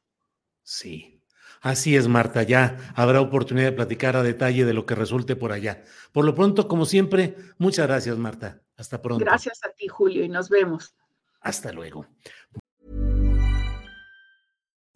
Sí. 0.63 1.23
Así 1.61 1.97
es, 1.97 2.07
Marta, 2.09 2.43
ya 2.43 2.77
habrá 2.95 3.21
oportunidad 3.21 3.67
de 3.67 3.73
platicar 3.73 4.17
a 4.17 4.23
detalle 4.23 4.65
de 4.65 4.75
lo 4.75 4.85
que 4.85 4.95
resulte 4.95 5.37
por 5.37 5.53
allá. 5.53 5.85
Por 6.13 6.25
lo 6.25 6.35
pronto, 6.35 6.69
como 6.69 6.85
siempre, 6.85 7.37
muchas 7.59 7.87
gracias, 7.87 8.19
Marta. 8.19 8.61
Hasta 8.77 9.01
pronto. 9.01 9.25
Gracias 9.25 9.61
a 9.65 9.71
ti, 9.71 9.89
Julio, 9.89 10.25
y 10.25 10.29
nos 10.29 10.51
vemos. 10.51 10.95
Hasta 11.41 11.73
luego. 11.73 12.07